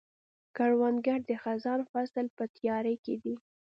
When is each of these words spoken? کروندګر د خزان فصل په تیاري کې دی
کروندګر 0.55 1.19
د 1.29 1.31
خزان 1.43 1.81
فصل 1.91 2.25
په 2.37 2.43
تیاري 2.57 2.95
کې 3.03 3.15
دی 3.23 3.33